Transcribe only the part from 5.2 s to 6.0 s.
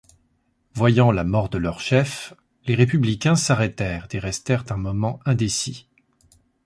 indécis.